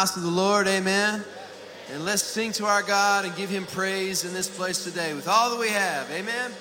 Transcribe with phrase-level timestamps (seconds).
[0.00, 0.66] house of the Lord.
[0.66, 1.22] Amen.
[1.92, 5.28] And let's sing to our God and give him praise in this place today with
[5.28, 6.10] all that we have.
[6.10, 6.52] Amen.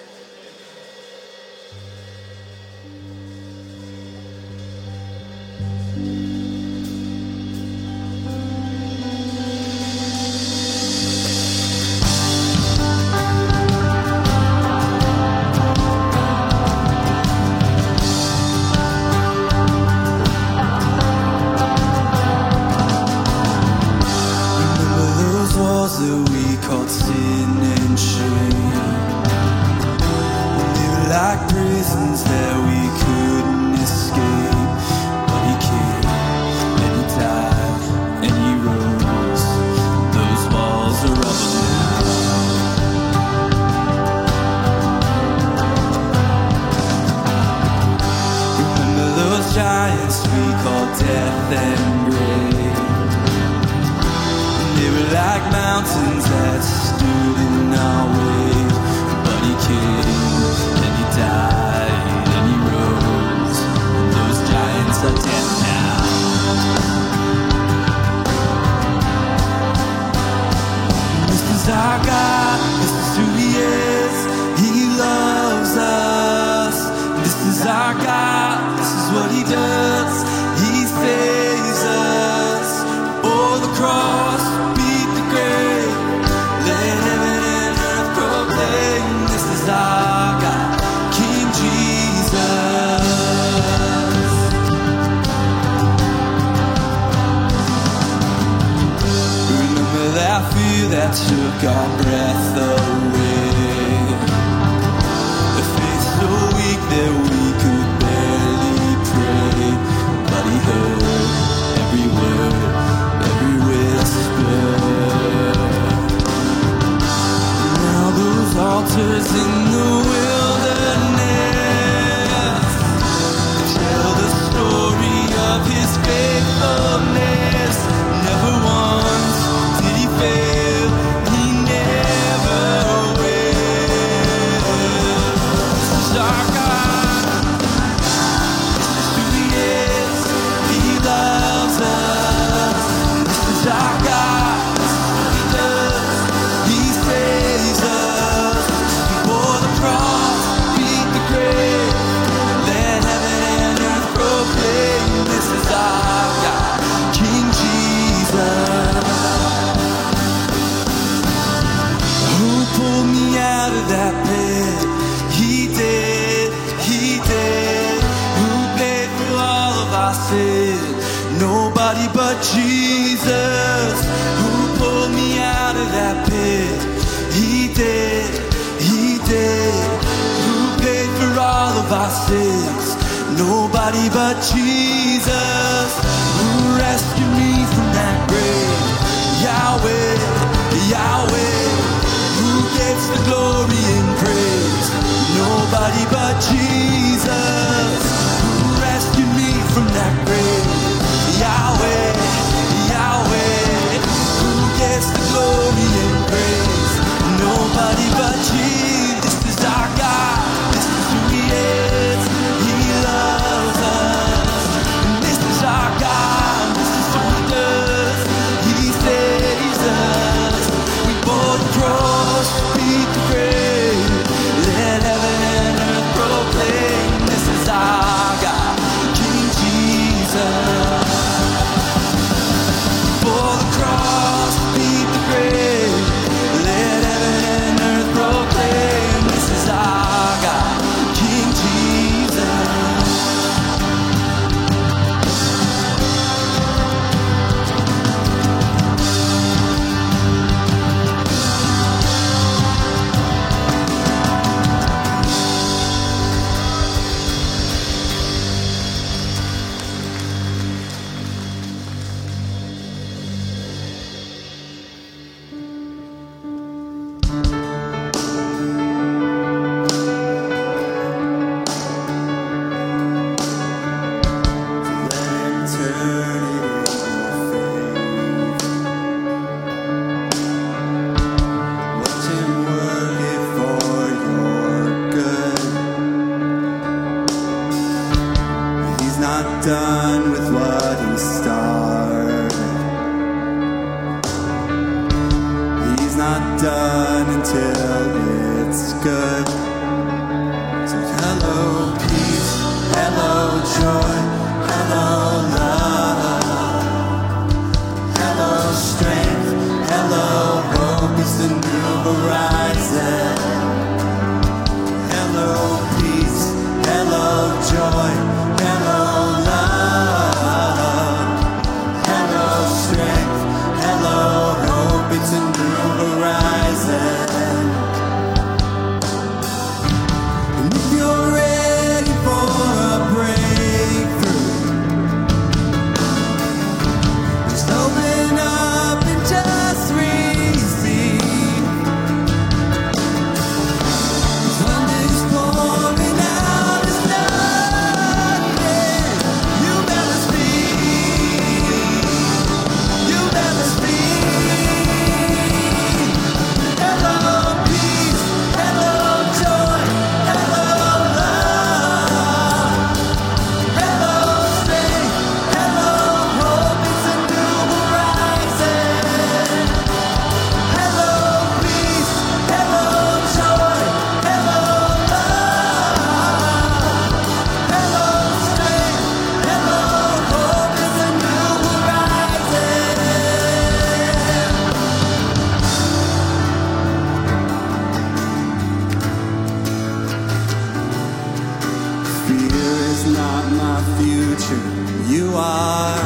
[393.80, 394.62] my future.
[395.08, 396.00] You are.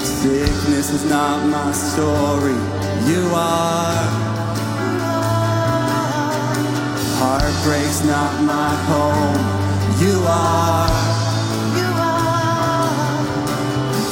[0.00, 2.58] Sickness is not my story.
[3.10, 4.06] You are.
[7.20, 9.40] Heartbreak's not my home.
[10.02, 10.88] You are.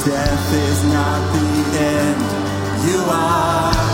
[0.05, 2.21] Death is not the end.
[2.89, 3.86] You are.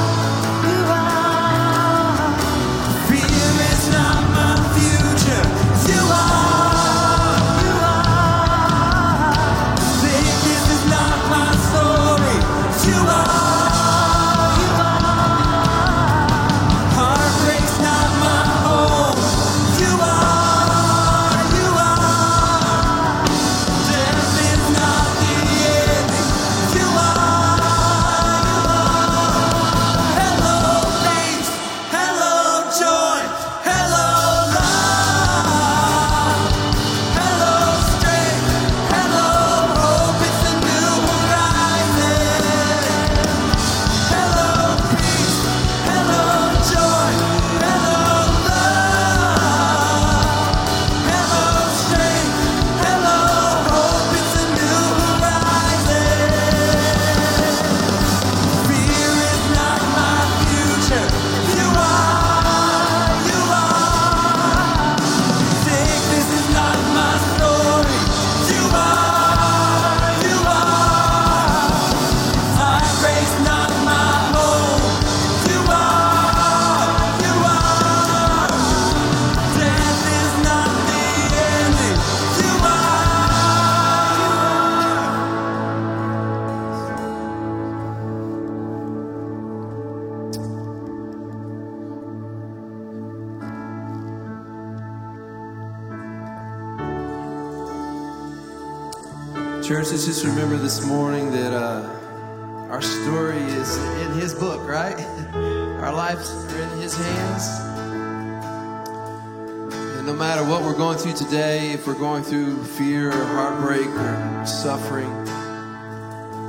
[111.19, 115.09] you today if we're going through fear or heartbreak or suffering,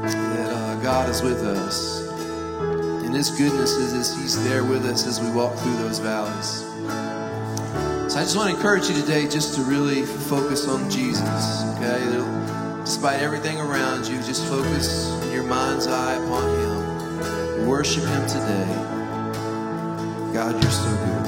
[0.03, 2.09] that uh, God is with us.
[3.05, 6.61] And His goodness is, is He's there with us as we walk through those valleys.
[8.13, 12.01] So I just want to encourage you today just to really focus on Jesus, okay?
[12.85, 17.67] Despite everything around you, just focus your mind's eye upon Him.
[17.67, 18.67] Worship Him today.
[20.33, 21.24] God, you're so good.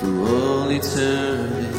[0.00, 1.70] For all eternity.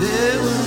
[0.00, 0.59] There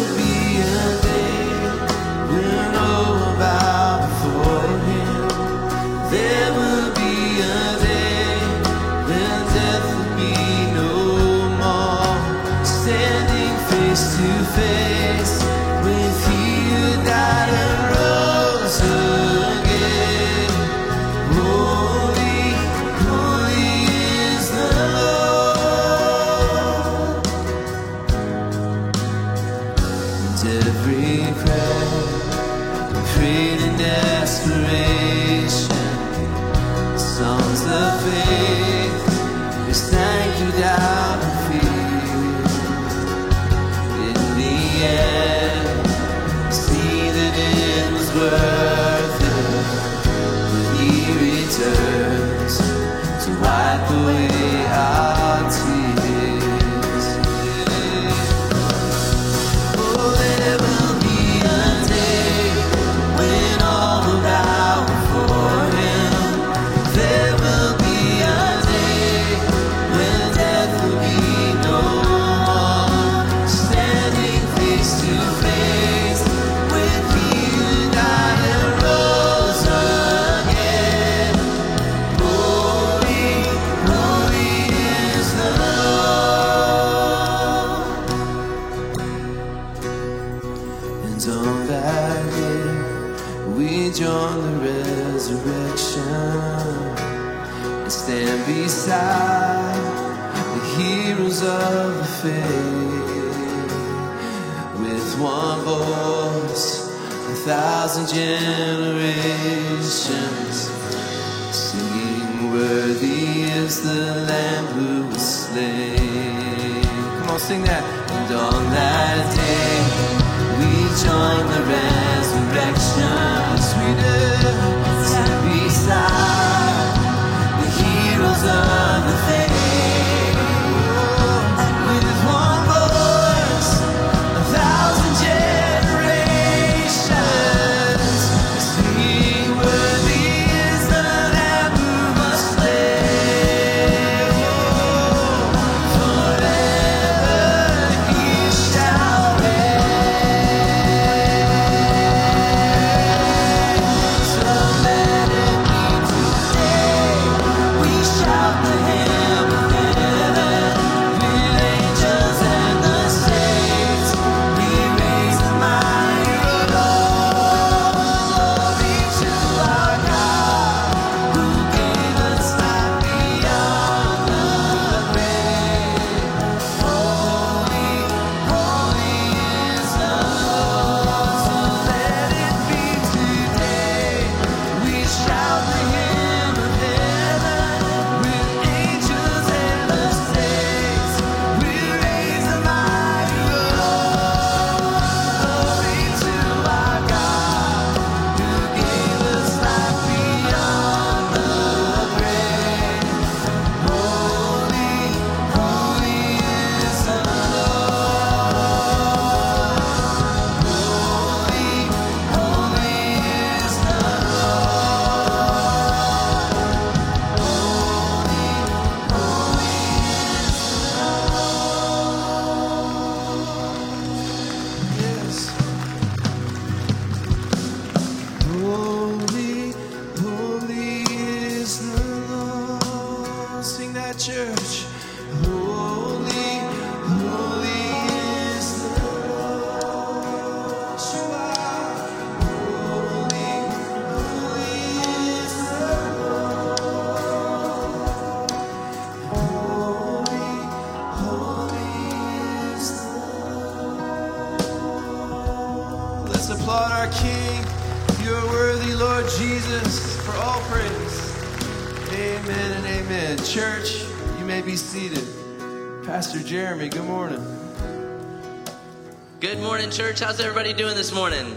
[270.13, 270.27] church.
[270.27, 271.55] How's everybody doing this morning?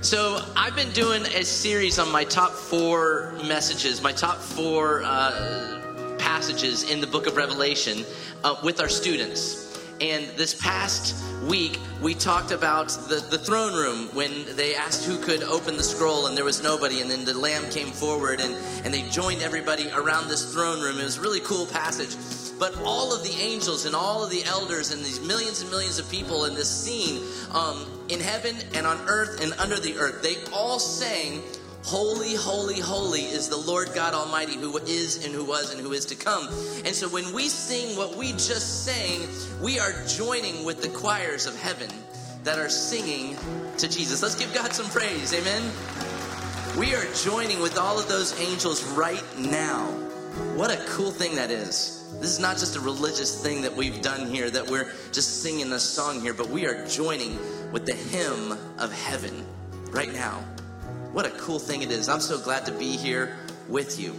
[0.00, 6.16] So, I've been doing a series on my top four messages, my top four uh,
[6.18, 8.04] passages in the book of Revelation
[8.42, 9.78] uh, with our students.
[10.00, 11.14] And this past
[11.44, 15.84] week, we talked about the, the throne room when they asked who could open the
[15.84, 17.00] scroll, and there was nobody.
[17.00, 20.98] And then the Lamb came forward and, and they joined everybody around this throne room.
[20.98, 22.16] It was a really cool passage.
[22.62, 25.98] But all of the angels and all of the elders and these millions and millions
[25.98, 27.20] of people in this scene
[27.52, 31.42] um, in heaven and on earth and under the earth, they all sang,
[31.82, 35.90] Holy, holy, holy is the Lord God Almighty who is and who was and who
[35.90, 36.46] is to come.
[36.84, 39.26] And so when we sing what we just sang,
[39.60, 41.90] we are joining with the choirs of heaven
[42.44, 43.36] that are singing
[43.78, 44.22] to Jesus.
[44.22, 45.34] Let's give God some praise.
[45.34, 45.68] Amen.
[46.78, 49.86] We are joining with all of those angels right now.
[50.54, 52.01] What a cool thing that is.
[52.22, 55.72] This is not just a religious thing that we've done here, that we're just singing
[55.72, 57.36] a song here, but we are joining
[57.72, 59.44] with the hymn of heaven
[59.90, 60.38] right now.
[61.10, 62.08] What a cool thing it is.
[62.08, 63.36] I'm so glad to be here
[63.68, 64.14] with you.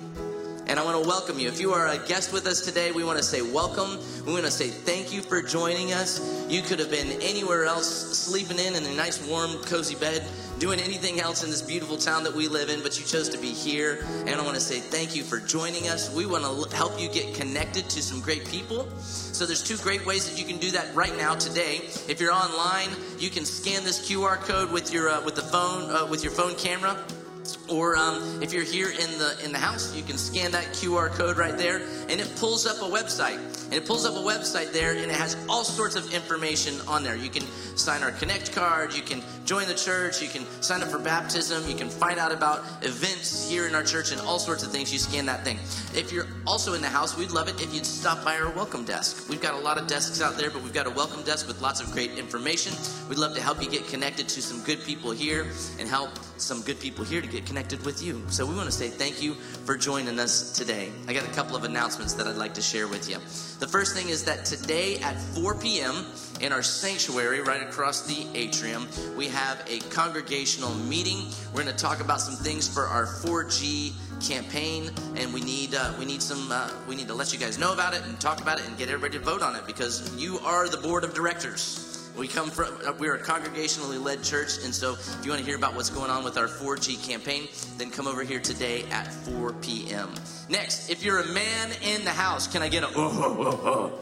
[0.68, 1.48] And I want to welcome you.
[1.48, 3.98] If you are a guest with us today, we want to say welcome.
[4.26, 6.46] We want to say thank you for joining us.
[6.50, 10.28] You could have been anywhere else, sleeping in in a nice, warm, cozy bed,
[10.60, 13.38] doing anything else in this beautiful town that we live in, but you chose to
[13.38, 14.06] be here.
[14.26, 16.14] And I want to say thank you for joining us.
[16.14, 18.90] We want to help you get connected to some great people.
[19.00, 21.82] So there's two great ways that you can do that right now today.
[22.08, 22.90] If you're online,
[23.20, 26.32] you can scan this QR code with your uh, with the phone uh, with your
[26.32, 26.98] phone camera
[27.70, 31.10] or um, if you're here in the in the house, you can scan that QR
[31.10, 33.40] code right there, and it pulls up a website.
[33.66, 37.04] And it pulls up a website there, and it has all sorts of information on
[37.04, 37.16] there.
[37.16, 37.44] You can
[37.76, 41.68] sign our Connect card, you can join the church, you can sign up for baptism,
[41.68, 44.94] you can find out about events here in our church, and all sorts of things.
[44.94, 45.58] You scan that thing.
[45.94, 48.86] If you're also in the house, we'd love it if you'd stop by our welcome
[48.86, 49.30] desk.
[49.30, 51.62] We've got a lot of desks out there, but we've got a welcome desk with
[51.62, 52.74] lots of great information.
[53.10, 55.48] We'd love to help you get connected to some good people here
[55.80, 58.22] and help some good people here to get connected with you.
[58.30, 59.36] So we want to say thank you
[59.66, 60.92] for joining us today.
[61.08, 63.16] I got a couple of announcements that I'd like to share with you.
[63.60, 66.06] The first thing is that today at 4 p.m.
[66.42, 71.28] in our sanctuary right across the atrium, we have a congregational meeting.
[71.54, 73.94] We're going to talk about some things for our 4G
[74.28, 77.58] campaign and we need uh, we need some uh, we need to let you guys
[77.58, 80.16] know about it and talk about it and get everybody to vote on it because
[80.16, 84.64] you are the board of directors we come from, uh, we're a congregationally led church,
[84.64, 87.48] and so if you want to hear about what's going on with our 4G campaign,
[87.78, 90.14] then come over here today at 4 p.m.
[90.50, 94.00] Next, if you're a man in the house, can I get a oh, oh, oh,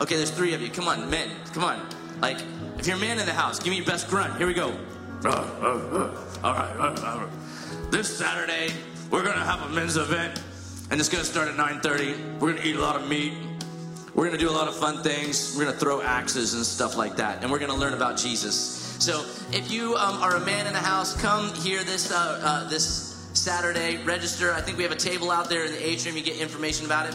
[0.00, 0.70] Okay, there's three of you.
[0.70, 1.84] Come on, men, come on.
[2.20, 2.38] Like,
[2.78, 4.36] if you're a man in the house, give me your best grunt.
[4.36, 4.78] Here we go.
[6.44, 7.28] All right.
[7.90, 8.72] This Saturday,
[9.10, 10.40] we're gonna have a men's event,
[10.90, 12.38] and it's gonna start at 9:30.
[12.38, 13.32] We're gonna eat a lot of meat.
[14.18, 15.54] We're going to do a lot of fun things.
[15.56, 17.40] We're going to throw axes and stuff like that.
[17.40, 18.56] And we're going to learn about Jesus.
[18.98, 22.68] So if you um, are a man in the house, come here this, uh, uh,
[22.68, 24.02] this Saturday.
[24.02, 24.52] Register.
[24.52, 26.16] I think we have a table out there in the atrium.
[26.16, 27.14] You get information about it.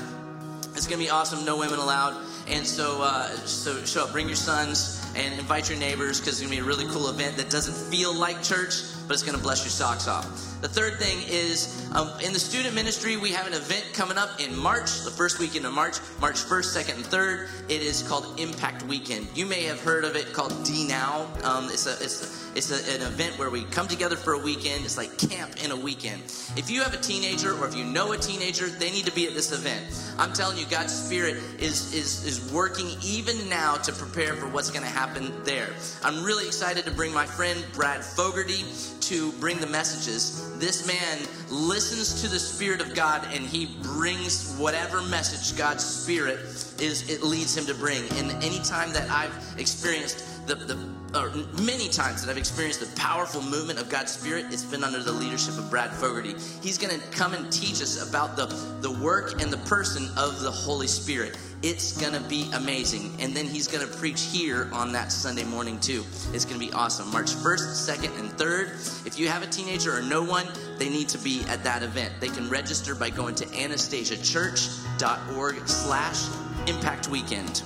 [0.75, 1.43] It's going to be awesome.
[1.43, 2.15] No women allowed.
[2.47, 4.13] And so, uh, so show up.
[4.13, 7.09] Bring your sons and invite your neighbors because it's going to be a really cool
[7.09, 8.75] event that doesn't feel like church,
[9.07, 10.25] but it's going to bless your socks off.
[10.61, 14.39] The third thing is um, in the student ministry, we have an event coming up
[14.39, 17.49] in March, the first weekend of March, March 1st, 2nd, and 3rd.
[17.69, 19.27] It is called Impact Weekend.
[19.35, 21.27] You may have heard of it called D Now.
[21.43, 24.39] Um, it's a, it's a, it's a, an event where we come together for a
[24.39, 24.85] weekend.
[24.85, 26.21] It's like camp in a weekend.
[26.55, 29.27] If you have a teenager or if you know a teenager, they need to be
[29.27, 29.85] at this event.
[30.17, 34.71] I'm telling you, God's Spirit is, is, is working even now to prepare for what's
[34.71, 35.69] going to happen there.
[36.03, 38.63] I'm really excited to bring my friend Brad Fogarty
[39.07, 40.57] to bring the messages.
[40.59, 46.39] This man listens to the Spirit of God and he brings whatever message God's Spirit
[46.79, 48.03] is, it leads him to bring.
[48.13, 50.77] And any time that I've experienced the, the
[51.15, 51.29] or
[51.61, 55.11] many times that I've experienced the powerful movement of God's Spirit, it's been under the
[55.11, 56.35] leadership of Brad Fogarty.
[56.61, 58.47] He's going to come and teach us about the,
[58.81, 61.37] the work and the person of the Holy Spirit.
[61.63, 63.15] It's going to be amazing.
[63.19, 66.03] And then he's going to preach here on that Sunday morning, too.
[66.33, 67.09] It's going to be awesome.
[67.09, 69.07] March 1st, 2nd, and 3rd.
[69.07, 70.45] If you have a teenager or no one,
[70.77, 72.15] they need to be at that event.
[72.19, 76.27] They can register by going to anastasiachurch.org slash
[76.67, 77.63] impact weekend.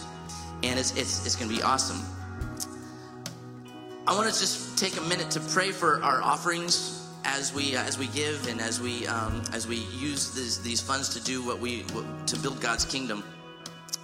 [0.62, 2.00] And it's, it's, it's going to be awesome.
[4.06, 6.93] I want to just take a minute to pray for our offerings
[7.26, 10.80] as we uh, as we give and as we um, as we use these, these
[10.80, 11.84] funds to do what we
[12.28, 13.22] to build God's kingdom.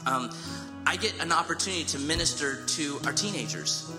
[0.05, 0.29] Um,
[0.85, 3.91] I get an opportunity to minister to our teenagers,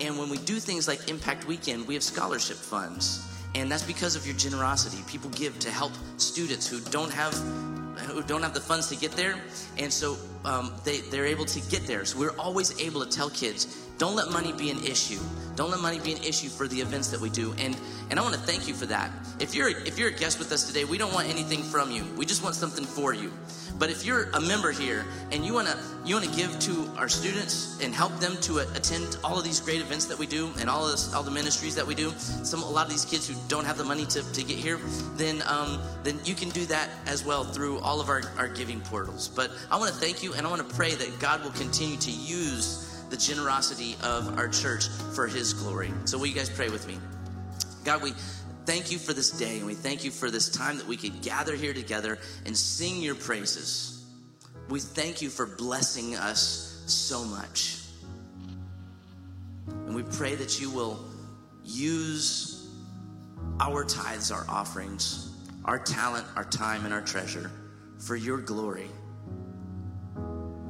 [0.00, 3.26] And when we do things like Impact Weekend, we have scholarship funds.
[3.54, 5.02] And that's because of your generosity.
[5.06, 7.34] People give to help students who don't have
[8.06, 9.36] who don't have the funds to get there,
[9.76, 12.04] and so um, they they're able to get there.
[12.06, 15.20] So we're always able to tell kids, don't let money be an issue.
[15.56, 17.52] Don't let money be an issue for the events that we do.
[17.58, 17.76] And
[18.08, 19.10] and I want to thank you for that.
[19.38, 22.02] If you're if you're a guest with us today, we don't want anything from you.
[22.16, 23.30] We just want something for you.
[23.78, 25.76] But if you're a member here and you wanna
[26.06, 29.82] you wanna give to our students and help them to attend all of these great
[29.82, 32.10] events that we do and all of this, all the ministries that we do,
[32.42, 34.78] some a lot of these kids who don't have the money to, to get here,
[35.16, 38.80] then um, then you can do that as well through all of our, our giving
[38.80, 39.28] portals.
[39.28, 41.98] But I want to thank you and I want to pray that God will continue
[41.98, 45.92] to use the generosity of our church for His glory.
[46.04, 46.98] So will you guys pray with me?
[47.84, 48.12] God, we
[48.66, 51.22] thank you for this day and we thank you for this time that we could
[51.22, 54.04] gather here together and sing your praises.
[54.68, 57.78] We thank you for blessing us so much.
[59.66, 61.04] And we pray that you will
[61.64, 62.68] use
[63.58, 65.34] our tithes, our offerings,
[65.64, 67.50] our talent, our time, and our treasure
[67.98, 68.88] for your glory.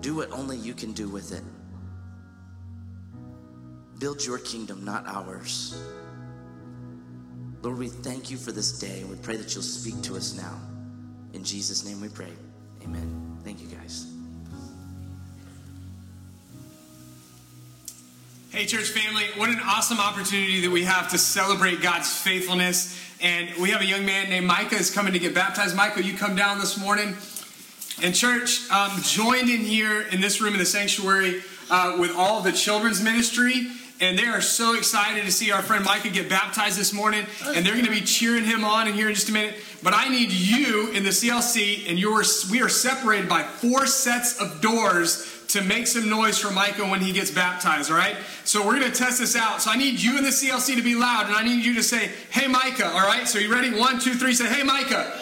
[0.01, 1.43] Do what only you can do with it.
[4.01, 5.79] Build your kingdom, not ours.
[7.61, 10.35] Lord, we thank you for this day and we pray that you'll speak to us
[10.35, 10.59] now.
[11.35, 12.33] In Jesus' name we pray.
[12.83, 13.39] Amen.
[13.45, 14.07] Thank you, guys.
[18.49, 22.99] Hey, church family, what an awesome opportunity that we have to celebrate God's faithfulness.
[23.21, 25.77] And we have a young man named Micah is coming to get baptized.
[25.77, 27.15] Michael, you come down this morning.
[28.03, 32.41] And church, um, joined in here in this room in the sanctuary uh, with all
[32.41, 33.69] the children's ministry
[34.01, 37.65] and they are so excited to see our friend Micah get baptized this morning, and
[37.65, 39.57] they're going to be cheering him on in here in just a minute.
[39.83, 44.41] But I need you in the CLC, and you're, we are separated by four sets
[44.41, 48.17] of doors to make some noise for Micah when he gets baptized, all right?
[48.45, 49.61] So we're going to test this out.
[49.61, 51.83] So I need you in the CLC to be loud, and I need you to
[51.83, 53.27] say, hey, Micah, all right?
[53.27, 53.77] So you ready?
[53.77, 55.13] One, two, three, say, hey, Micah.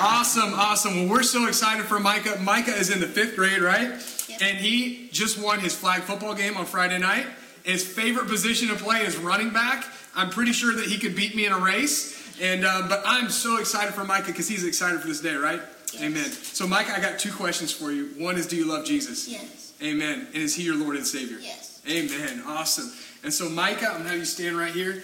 [0.00, 0.96] Awesome, awesome.
[0.96, 2.38] Well, we're so excited for Micah.
[2.40, 4.00] Micah is in the fifth grade, right?
[4.42, 7.26] And he just won his flag football game on Friday night.
[7.64, 9.86] His favorite position to play is running back.
[10.14, 12.38] I'm pretty sure that he could beat me in a race.
[12.40, 15.60] And uh, but I'm so excited for Micah because he's excited for this day, right?
[15.92, 16.02] Yes.
[16.02, 16.30] Amen.
[16.30, 18.06] So, Micah, I got two questions for you.
[18.18, 19.28] One is, do you love Jesus?
[19.28, 19.72] Yes.
[19.82, 20.26] Amen.
[20.34, 21.38] And is he your Lord and Savior?
[21.40, 21.80] Yes.
[21.88, 22.42] Amen.
[22.46, 22.92] Awesome.
[23.22, 25.02] And so, Micah, I'm going to have you stand right here.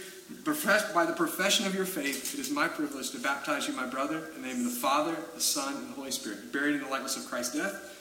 [0.95, 4.29] By the profession of your faith, it is my privilege to baptize you, my brother,
[4.37, 6.89] in the name of the Father, the Son, and the Holy Spirit, buried in the
[6.89, 8.00] likeness of Christ's death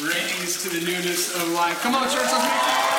[0.00, 1.80] raised to the newness of life.
[1.82, 2.92] Come on, church, let's make it.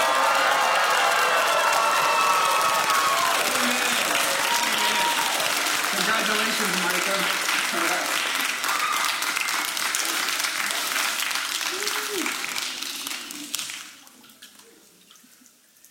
[5.95, 7.43] Congratulations, Micah.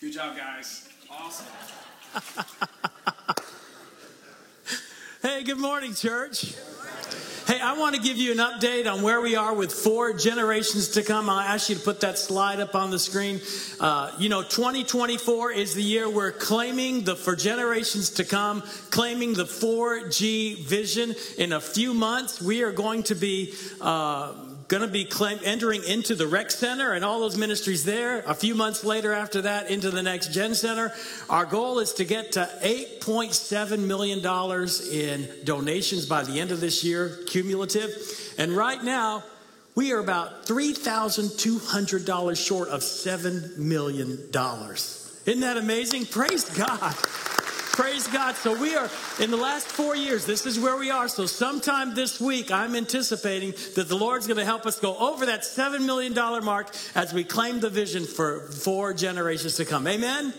[0.00, 0.88] Good job, guys.
[1.11, 1.46] Awesome.
[5.22, 6.55] hey, good morning, church.
[7.62, 11.02] I want to give you an update on where we are with four generations to
[11.04, 11.30] come.
[11.30, 13.40] I'll ask you to put that slide up on the screen.
[13.78, 19.34] Uh, you know, 2024 is the year we're claiming the for generations to come, claiming
[19.34, 21.14] the 4G vision.
[21.38, 23.54] In a few months, we are going to be.
[23.80, 24.32] Uh,
[24.72, 28.24] going to be claim, entering into the rec center and all those ministries there.
[28.26, 30.94] A few months later, after that, into the next gen center.
[31.28, 34.20] Our goal is to get to $8.7 million
[34.90, 37.90] in donations by the end of this year, cumulative.
[38.38, 39.24] And right now,
[39.74, 44.30] we are about $3,200 short of $7 million.
[44.32, 46.06] Isn't that amazing?
[46.06, 46.94] Praise God.
[47.72, 48.34] Praise God.
[48.36, 51.08] So we are in the last four years, this is where we are.
[51.08, 55.24] So sometime this week, I'm anticipating that the Lord's going to help us go over
[55.24, 56.12] that $7 million
[56.44, 59.86] mark as we claim the vision for four generations to come.
[59.86, 60.34] Amen?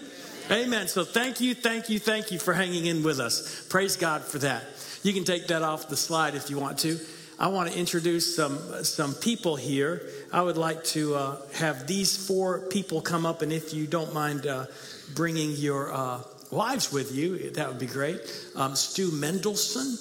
[0.51, 0.87] Amen.
[0.87, 3.65] So thank you, thank you, thank you for hanging in with us.
[3.67, 4.63] Praise God for that.
[5.01, 6.99] You can take that off the slide if you want to.
[7.39, 10.03] I want to introduce some some people here.
[10.31, 14.13] I would like to uh, have these four people come up, and if you don't
[14.13, 14.67] mind uh,
[15.15, 16.19] bringing your uh,
[16.53, 18.19] wives with you, that would be great.
[18.55, 19.97] Um, Stu Mendelson.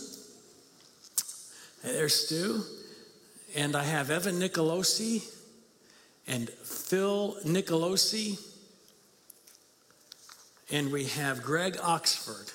[1.82, 2.62] There's Stu.
[3.54, 5.24] And I have Evan Nicolosi
[6.26, 8.38] and Phil Nicolosi.
[10.70, 12.52] And we have Greg Oxford.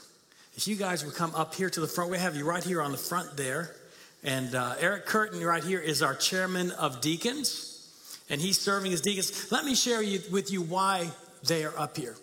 [0.56, 2.82] If you guys would come up here to the front, we have you right here
[2.82, 3.76] on the front there.
[4.24, 9.02] And uh, Eric Curtin right here is our chairman of deacons, and he's serving as
[9.02, 9.52] deacons.
[9.52, 11.12] Let me share you, with you why
[11.48, 12.16] they are up here.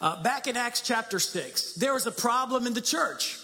[0.00, 3.38] Uh, back in Acts chapter 6, there was a problem in the church.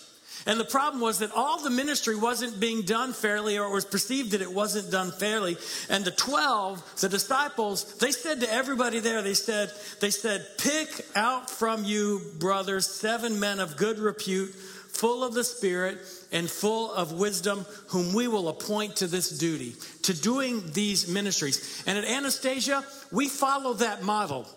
[0.44, 3.84] And the problem was that all the ministry wasn't being done fairly, or it was
[3.84, 5.56] perceived that it wasn't done fairly.
[5.88, 11.06] And the 12, the disciples, they said to everybody there, they said, they said, pick
[11.14, 15.98] out from you, brothers, seven men of good repute, full of the Spirit
[16.32, 21.84] and full of wisdom, whom we will appoint to this duty, to doing these ministries.
[21.86, 24.48] And at Anastasia, we follow that model.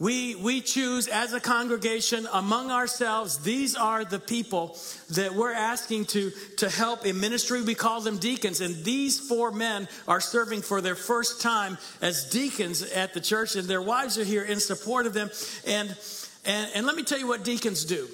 [0.00, 4.78] We, we choose as a congregation among ourselves, these are the people
[5.10, 7.60] that we're asking to, to help in ministry.
[7.60, 8.62] We call them deacons.
[8.62, 13.56] And these four men are serving for their first time as deacons at the church,
[13.56, 15.30] and their wives are here in support of them.
[15.66, 15.94] And,
[16.46, 18.08] and, and let me tell you what deacons do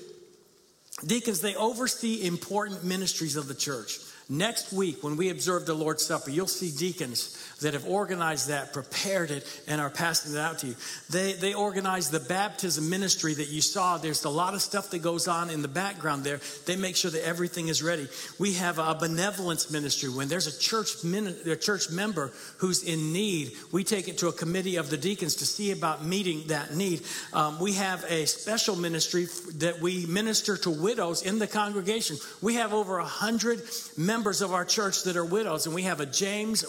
[1.06, 3.98] deacons, they oversee important ministries of the church.
[4.28, 8.72] Next week, when we observe the Lord's Supper, you'll see deacons that have organized that,
[8.72, 10.74] prepared it, and are passing it out to you.
[11.10, 13.96] They, they organize the baptism ministry that you saw.
[13.96, 16.40] There's a lot of stuff that goes on in the background there.
[16.66, 18.08] They make sure that everything is ready.
[18.38, 20.10] We have a benevolence ministry.
[20.10, 24.32] When there's a church, a church member who's in need, we take it to a
[24.32, 27.02] committee of the deacons to see about meeting that need.
[27.32, 32.16] Um, we have a special ministry that we minister to widows in the congregation.
[32.42, 33.62] We have over a hundred
[33.96, 36.64] members members of our church that are widows, and we have a James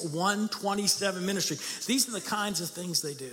[0.78, 1.58] 127 ministry.
[1.86, 3.32] These are the kinds of things they do.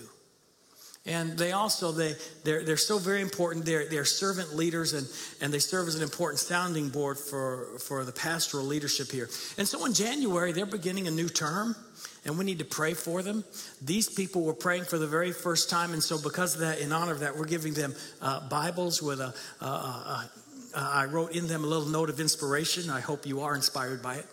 [1.06, 2.14] And they also, they,
[2.44, 3.66] they're, they're so very important.
[3.66, 5.06] They're, they're servant leaders and,
[5.42, 9.28] and they serve as an important sounding board for, for the pastoral leadership here.
[9.58, 11.76] And so in January, they're beginning a new term
[12.24, 13.44] and we need to pray for them.
[13.82, 15.92] These people were praying for the very first time.
[15.92, 19.20] And so because of that, in honor of that, we're giving them uh, Bibles with
[19.20, 20.30] a, a, a
[20.76, 22.90] uh, I wrote in them a little note of inspiration.
[22.90, 24.26] I hope you are inspired by it.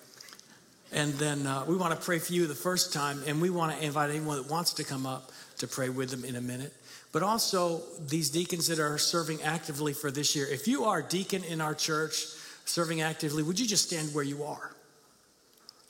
[0.92, 3.78] And then uh, we want to pray for you the first time, and we want
[3.78, 6.74] to invite anyone that wants to come up to pray with them in a minute.
[7.12, 11.04] But also, these deacons that are serving actively for this year, if you are a
[11.04, 12.26] deacon in our church
[12.66, 14.72] serving actively, would you just stand where you are?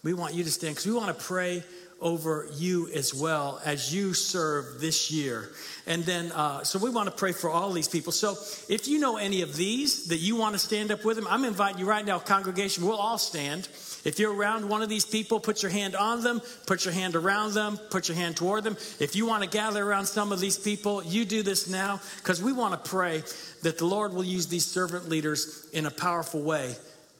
[0.03, 1.63] We want you to stand because we want to pray
[2.01, 5.51] over you as well as you serve this year.
[5.85, 8.11] And then, uh, so we want to pray for all these people.
[8.11, 8.31] So
[8.67, 11.45] if you know any of these that you want to stand up with them, I'm
[11.45, 13.69] inviting you right now, congregation, we'll all stand.
[14.03, 17.15] If you're around one of these people, put your hand on them, put your hand
[17.15, 18.77] around them, put your hand toward them.
[18.99, 22.41] If you want to gather around some of these people, you do this now because
[22.41, 23.23] we want to pray
[23.61, 26.75] that the Lord will use these servant leaders in a powerful way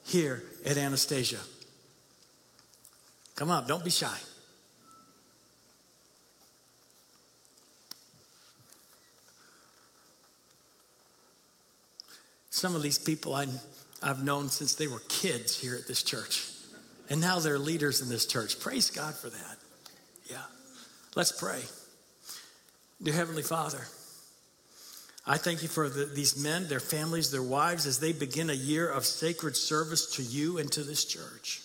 [0.05, 1.39] here at Anastasia.
[3.35, 4.17] Come on, don't be shy.
[12.51, 13.47] Some of these people I,
[14.03, 16.47] I've known since they were kids here at this church.
[17.09, 18.59] And now they're leaders in this church.
[18.59, 19.57] Praise God for that.
[20.29, 20.43] Yeah.
[21.15, 21.61] Let's pray.
[23.01, 23.79] Dear Heavenly Father,
[25.25, 28.53] I thank you for the, these men, their families, their wives, as they begin a
[28.53, 31.61] year of sacred service to you and to this church.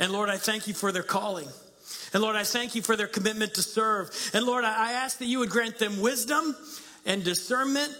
[0.00, 1.48] And Lord, I thank you for their calling.
[2.12, 4.10] And Lord, I thank you for their commitment to serve.
[4.34, 6.56] And Lord, I ask that you would grant them wisdom
[7.06, 7.96] and discernment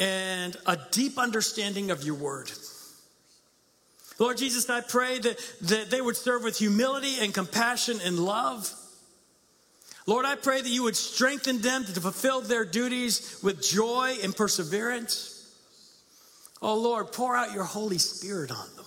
[0.00, 2.50] and a deep understanding of your word.
[4.18, 8.70] Lord Jesus, I pray that, that they would serve with humility and compassion and love.
[10.06, 14.34] Lord, I pray that you would strengthen them to fulfill their duties with joy and
[14.34, 15.36] perseverance.
[16.62, 18.84] Oh Lord, pour out your Holy Spirit on them.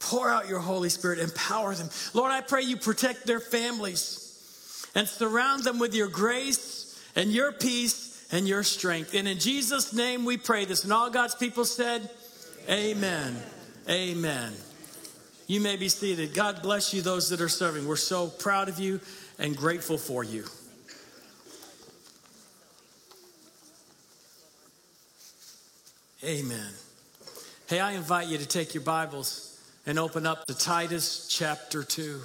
[0.00, 1.90] Pour out your Holy Spirit, empower them.
[2.14, 7.52] Lord, I pray you protect their families and surround them with your grace and your
[7.52, 9.14] peace and your strength.
[9.14, 10.84] And in Jesus' name we pray this.
[10.84, 12.10] And all God's people said,
[12.68, 13.36] Amen.
[13.88, 14.52] Amen.
[15.46, 16.34] You may be seated.
[16.34, 17.88] God bless you, those that are serving.
[17.88, 19.00] We're so proud of you
[19.38, 20.44] and grateful for you.
[26.22, 26.72] Amen.
[27.68, 32.20] Hey, I invite you to take your Bibles and open up to Titus chapter 2.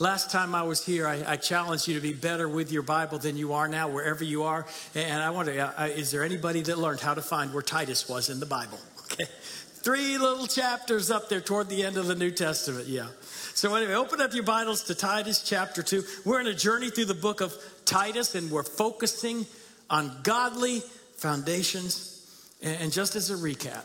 [0.00, 3.18] Last time I was here, I, I, challenged you to be better with your Bible
[3.18, 4.64] than you are now, wherever you are.
[4.94, 8.30] And I wonder, uh, is there anybody that learned how to find where Titus was
[8.30, 8.78] in the Bible?
[9.10, 9.24] Okay.
[9.24, 12.88] Three little chapters up there toward the end of the New Testament.
[12.88, 13.06] Yeah.
[13.54, 16.04] So, anyway, open up your Bibles to Titus chapter 2.
[16.26, 17.54] We're in a journey through the book of
[17.86, 19.46] Titus, and we're focusing
[19.88, 20.80] on godly
[21.16, 22.54] foundations.
[22.60, 23.84] And just as a recap,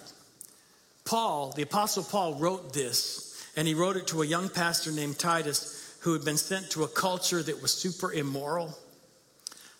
[1.05, 5.17] Paul, the Apostle Paul, wrote this, and he wrote it to a young pastor named
[5.17, 8.77] Titus who had been sent to a culture that was super immoral,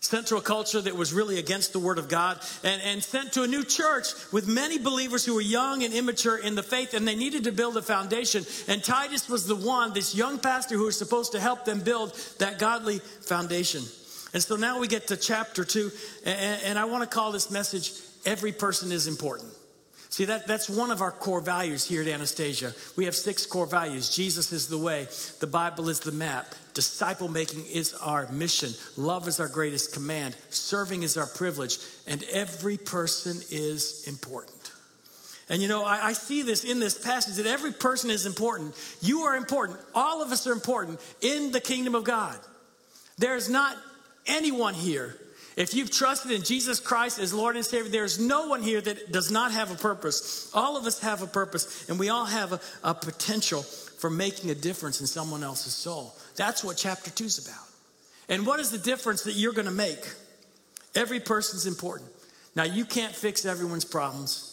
[0.00, 3.32] sent to a culture that was really against the word of God, and, and sent
[3.34, 6.92] to a new church with many believers who were young and immature in the faith,
[6.92, 8.44] and they needed to build a foundation.
[8.68, 12.14] And Titus was the one, this young pastor who was supposed to help them build
[12.38, 13.82] that godly foundation.
[14.34, 15.90] And so now we get to chapter two,
[16.24, 17.92] and, and I want to call this message
[18.26, 19.53] Every Person is Important.
[20.14, 22.72] See, that, that's one of our core values here at Anastasia.
[22.94, 25.08] We have six core values Jesus is the way,
[25.40, 30.36] the Bible is the map, disciple making is our mission, love is our greatest command,
[30.50, 34.70] serving is our privilege, and every person is important.
[35.48, 38.76] And you know, I, I, see this in this passage that every person is important.
[39.00, 39.80] You are important.
[39.96, 42.38] All of us are important in the kingdom of God.
[43.18, 43.76] There's not
[44.28, 45.16] anyone here
[45.56, 49.12] if you've trusted in Jesus Christ as Lord and Savior, there's no one here that
[49.12, 50.50] does not have a purpose.
[50.52, 54.50] All of us have a purpose, and we all have a, a potential for making
[54.50, 56.14] a difference in someone else's soul.
[56.36, 57.64] That's what chapter two is about.
[58.28, 60.04] And what is the difference that you're going to make?
[60.94, 62.10] Every person's important.
[62.56, 64.50] Now, you can't fix everyone's problems.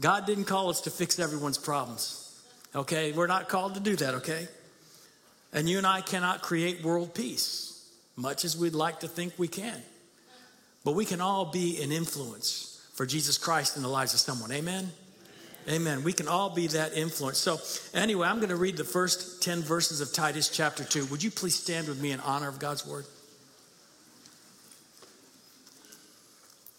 [0.00, 2.22] God didn't call us to fix everyone's problems.
[2.74, 3.12] Okay?
[3.12, 4.46] We're not called to do that, okay?
[5.52, 9.48] And you and I cannot create world peace, much as we'd like to think we
[9.48, 9.80] can.
[10.86, 14.52] But we can all be an influence for Jesus Christ in the lives of someone.
[14.52, 14.92] Amen?
[15.68, 16.04] Amen.
[16.04, 17.38] We can all be that influence.
[17.38, 17.58] So,
[17.92, 21.06] anyway, I'm going to read the first 10 verses of Titus chapter 2.
[21.06, 23.04] Would you please stand with me in honor of God's word?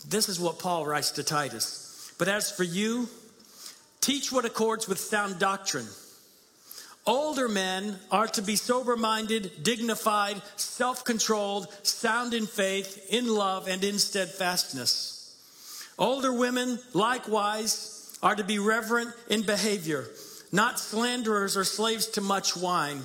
[0.08, 2.14] This is what Paul writes to Titus.
[2.18, 3.10] But as for you,
[4.00, 5.88] teach what accords with sound doctrine
[7.08, 13.70] Older men are to be sober minded, dignified, self controlled, sound in faith, in love,
[13.70, 15.34] and in steadfastness.
[15.98, 20.06] Older women, likewise, are to be reverent in behavior,
[20.52, 23.02] not slanderers or slaves to much wine.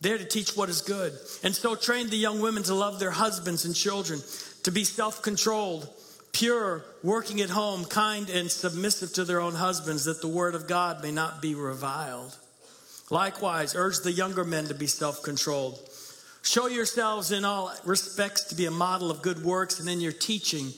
[0.00, 1.12] They're to teach what is good.
[1.44, 4.20] And so train the young women to love their husbands and children,
[4.64, 5.88] to be self controlled,
[6.32, 10.66] pure, working at home, kind, and submissive to their own husbands, that the word of
[10.66, 12.36] God may not be reviled.
[13.10, 15.78] Likewise, urge the younger men to be self controlled.
[16.42, 20.12] Show yourselves in all respects to be a model of good works, and in your
[20.12, 20.72] teaching,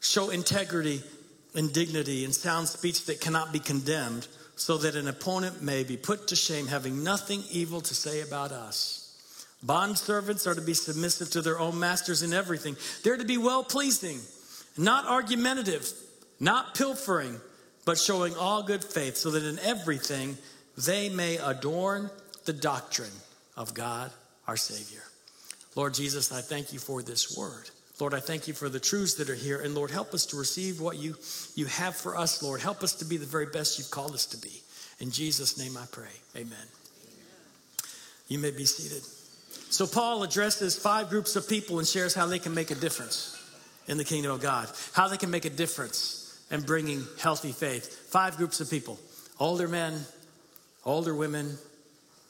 [0.00, 1.02] show integrity
[1.54, 5.96] and dignity and sound speech that cannot be condemned, so that an opponent may be
[5.96, 9.00] put to shame, having nothing evil to say about us.
[9.62, 12.76] Bond servants are to be submissive to their own masters in everything.
[13.02, 14.20] They're to be well pleasing,
[14.76, 15.90] not argumentative,
[16.38, 17.40] not pilfering,
[17.86, 20.36] but showing all good faith, so that in everything
[20.76, 22.10] they may adorn
[22.44, 23.12] the doctrine
[23.56, 24.10] of God
[24.46, 25.02] our Savior.
[25.74, 27.70] Lord Jesus, I thank you for this word.
[28.00, 29.60] Lord, I thank you for the truths that are here.
[29.60, 31.16] And Lord, help us to receive what you,
[31.54, 32.60] you have for us, Lord.
[32.60, 34.62] Help us to be the very best you've called us to be.
[35.00, 36.10] In Jesus' name I pray.
[36.36, 36.66] Amen.
[38.28, 39.02] You may be seated.
[39.70, 43.40] So, Paul addresses five groups of people and shares how they can make a difference
[43.86, 48.08] in the kingdom of God, how they can make a difference in bringing healthy faith.
[48.10, 48.98] Five groups of people
[49.40, 50.00] older men,
[50.84, 51.56] older women,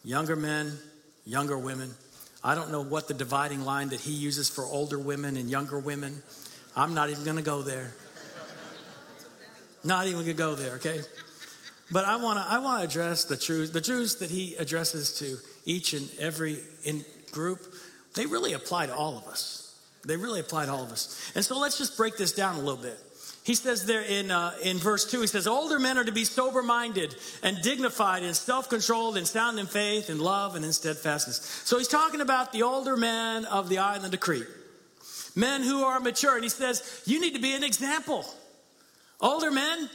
[0.05, 0.79] younger men,
[1.25, 1.91] younger women.
[2.43, 5.79] I don't know what the dividing line that he uses for older women and younger
[5.79, 6.23] women.
[6.77, 7.93] I'm not even going to go there.
[9.83, 11.01] Not even going to go there, okay?
[11.91, 15.19] But I want to I want to address the truth, the truths that he addresses
[15.19, 15.37] to
[15.67, 17.61] each and every in group.
[18.15, 19.79] They really apply to all of us.
[20.07, 21.33] They really apply to all of us.
[21.35, 22.99] And so let's just break this down a little bit.
[23.45, 26.25] He says there in, uh, in verse 2, he says, Older men are to be
[26.25, 30.73] sober minded and dignified and self controlled and sound in faith and love and in
[30.73, 31.43] steadfastness.
[31.65, 34.47] So he's talking about the older men of the island of Crete,
[35.37, 36.37] men who are mature.
[36.37, 38.25] And he says, You need to be an example.
[39.21, 39.91] Older men,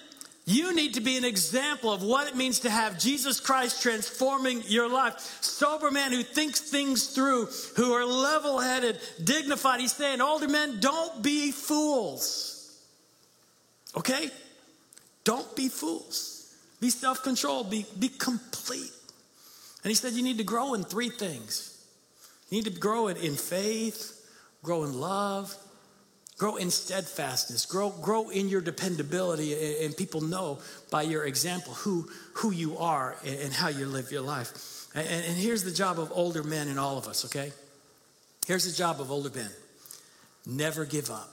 [0.46, 4.62] you need to be an example of what it means to have Jesus Christ transforming
[4.68, 5.20] your life.
[5.42, 9.80] Sober man who thinks things through, who are level headed, dignified.
[9.80, 12.49] He's saying, Older men, don't be fools.
[13.98, 14.30] Okay?
[15.24, 16.56] Don't be fools.
[16.80, 17.70] Be self controlled.
[17.70, 18.92] Be, be complete.
[19.84, 21.70] And he said, You need to grow in three things
[22.50, 24.28] you need to grow in, in faith,
[24.64, 25.56] grow in love,
[26.38, 30.60] grow in steadfastness, grow, grow in your dependability, and, and people know
[30.90, 34.88] by your example who, who you are and, and how you live your life.
[34.96, 37.52] And, and here's the job of older men in all of us, okay?
[38.48, 39.52] Here's the job of older men
[40.48, 41.30] never give up.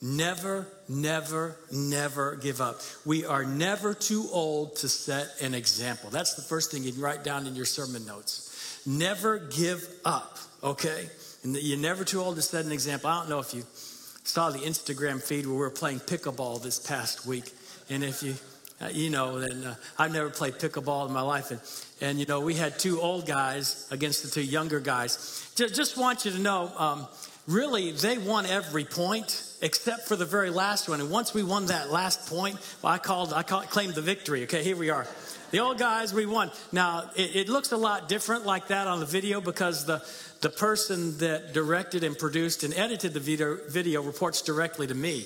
[0.00, 2.80] Never, never, never give up.
[3.04, 6.08] We are never too old to set an example.
[6.10, 8.80] That's the first thing you can write down in your sermon notes.
[8.86, 11.08] Never give up, okay?
[11.42, 13.10] And you're never too old to set an example.
[13.10, 16.78] I don't know if you saw the Instagram feed where we were playing pickleball this
[16.78, 17.50] past week.
[17.90, 18.34] And if you,
[18.80, 21.50] uh, you know, then uh, I've never played pickleball in my life.
[21.50, 21.60] And,
[22.00, 25.50] and, you know, we had two old guys against the two younger guys.
[25.56, 27.08] Just, just want you to know, um,
[27.48, 31.00] really, they won every point except for the very last one.
[31.00, 34.44] And once we won that last point, well, I called, I called, claimed the victory.
[34.44, 35.06] Okay, here we are.
[35.50, 36.50] The old guys, we won.
[36.72, 40.06] Now, it, it, looks a lot different like that on the video because the,
[40.42, 45.24] the person that directed and produced and edited the video, video reports directly to me.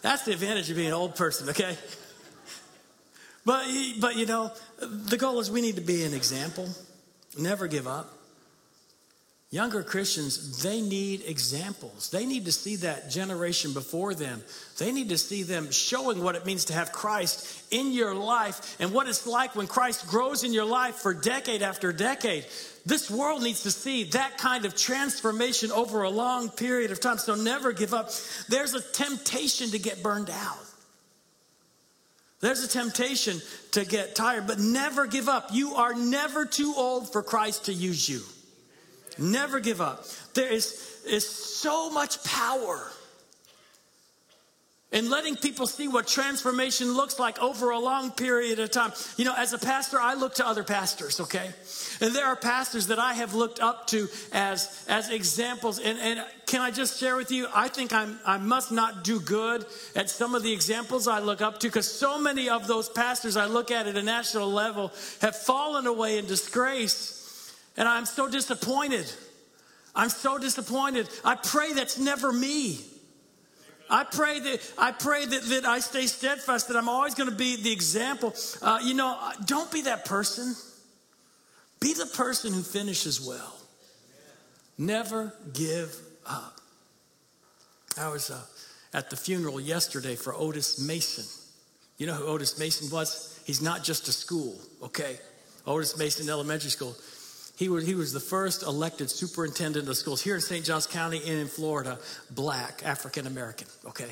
[0.00, 1.76] That's the advantage of being an old person, okay?
[3.44, 3.66] But,
[4.00, 6.68] but you know, the goal is we need to be an example,
[7.38, 8.17] never give up.
[9.50, 12.10] Younger Christians, they need examples.
[12.10, 14.42] They need to see that generation before them.
[14.76, 18.76] They need to see them showing what it means to have Christ in your life
[18.78, 22.44] and what it's like when Christ grows in your life for decade after decade.
[22.84, 27.16] This world needs to see that kind of transformation over a long period of time.
[27.16, 28.10] So never give up.
[28.50, 30.58] There's a temptation to get burned out.
[32.40, 33.40] There's a temptation
[33.72, 35.48] to get tired, but never give up.
[35.52, 38.20] You are never too old for Christ to use you.
[39.18, 40.04] Never give up.
[40.34, 42.90] There is, is so much power
[44.90, 48.90] in letting people see what transformation looks like over a long period of time.
[49.18, 51.50] You know, as a pastor, I look to other pastors, okay?
[52.00, 55.78] And there are pastors that I have looked up to as, as examples.
[55.78, 57.48] And, and can I just share with you?
[57.54, 61.42] I think I'm, I must not do good at some of the examples I look
[61.42, 64.90] up to because so many of those pastors I look at at a national level
[65.20, 67.17] have fallen away in disgrace
[67.78, 69.10] and I'm so disappointed.
[69.94, 71.08] I'm so disappointed.
[71.24, 72.80] I pray that's never me.
[73.88, 77.34] I pray that I pray that, that I stay steadfast, that I'm always going to
[77.34, 78.34] be the example.
[78.60, 79.16] Uh, you know,
[79.46, 80.54] don't be that person.
[81.80, 83.54] Be the person who finishes well.
[84.76, 86.60] Never give up.
[87.96, 88.40] I was uh,
[88.92, 91.24] at the funeral yesterday for Otis Mason.
[91.96, 93.40] You know who Otis Mason was?
[93.46, 95.18] He's not just a school, okay?
[95.66, 96.94] Otis Mason Elementary School.
[97.58, 100.64] He was, he was the first elected superintendent of schools here in St.
[100.64, 101.98] Johns County and in Florida,
[102.30, 104.10] black, African American, okay?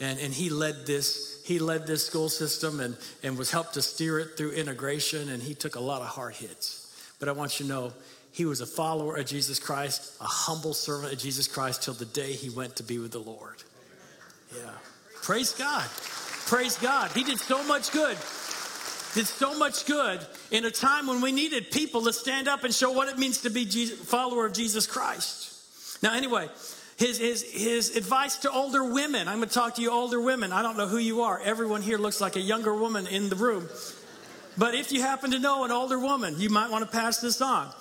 [0.00, 3.82] And, and he led this he led this school system and, and was helped to
[3.82, 6.82] steer it through integration and he took a lot of hard hits.
[7.20, 7.92] But i want you to know
[8.32, 12.04] he was a follower of jesus christ a humble servant of jesus christ till the
[12.04, 13.62] day he went to be with the lord.
[14.54, 14.70] Yeah.
[15.22, 15.88] Praise god.
[16.46, 17.10] Praise god.
[17.12, 18.18] He did so much good
[19.16, 22.72] did so much good in a time when we needed people to stand up and
[22.72, 26.02] show what it means to be a follower of Jesus Christ.
[26.02, 26.48] Now, anyway,
[26.98, 29.26] his, his, his advice to older women.
[29.26, 30.52] I'm going to talk to you older women.
[30.52, 31.40] I don't know who you are.
[31.40, 33.68] Everyone here looks like a younger woman in the room.
[34.58, 37.40] But if you happen to know an older woman, you might want to pass this
[37.40, 37.72] on.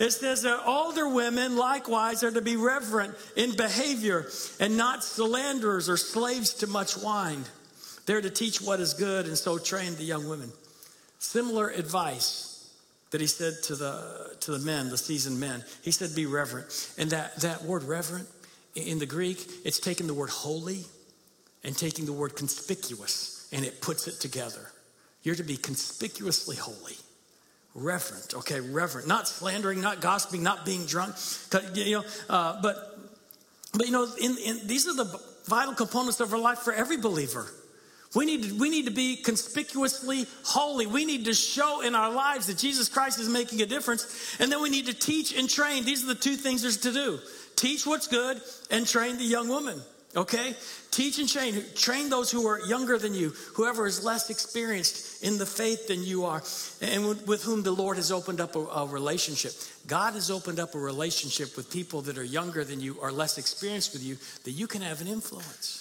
[0.00, 4.26] It says that older women likewise are to be reverent in behavior
[4.58, 7.44] and not slanderers or slaves to much wine.
[8.06, 10.50] They're to teach what is good and so train the young women.
[11.20, 12.74] Similar advice
[13.10, 15.62] that he said to the, to the men, the seasoned men.
[15.82, 16.94] He said, be reverent.
[16.96, 18.26] And that, that word reverent
[18.74, 20.84] in the Greek, it's taking the word holy
[21.62, 24.72] and taking the word conspicuous and it puts it together.
[25.22, 26.96] You're to be conspicuously holy.
[27.74, 29.06] Reverent, okay, reverent.
[29.06, 31.16] Not slandering, not gossiping, not being drunk.
[31.74, 32.98] You know, uh, but,
[33.74, 36.96] but you know, in, in, these are the vital components of our life for every
[36.96, 37.52] believer.
[38.14, 40.86] We need, to, we need to be conspicuously holy.
[40.86, 44.36] We need to show in our lives that Jesus Christ is making a difference.
[44.40, 45.84] And then we need to teach and train.
[45.84, 47.20] These are the two things there's to do
[47.56, 48.40] teach what's good
[48.70, 49.80] and train the young woman.
[50.16, 50.56] Okay?
[50.90, 51.62] Teach and train.
[51.76, 56.02] Train those who are younger than you, whoever is less experienced in the faith than
[56.02, 56.42] you are,
[56.80, 59.52] and with whom the Lord has opened up a, a relationship.
[59.86, 63.38] God has opened up a relationship with people that are younger than you, or less
[63.38, 65.79] experienced with you, that you can have an influence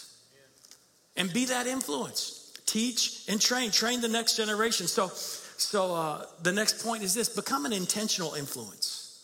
[1.19, 2.53] and be that influence.
[2.65, 4.87] Teach and train, train the next generation.
[4.87, 9.23] So, so uh, the next point is this become an intentional influence.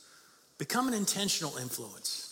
[0.58, 2.26] Become an intentional influence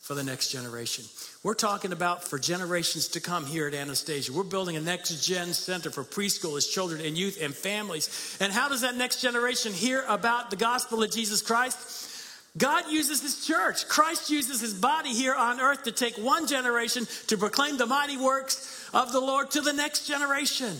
[0.00, 1.04] for the next generation.
[1.42, 4.32] We're talking about for generations to come here at Anastasia.
[4.32, 8.36] We're building a next gen center for preschoolers, children, and youth and families.
[8.40, 12.10] And how does that next generation hear about the gospel of Jesus Christ?
[12.58, 13.88] God uses his church.
[13.88, 18.18] Christ uses his body here on earth to take one generation to proclaim the mighty
[18.18, 20.76] works of the Lord to the next generation.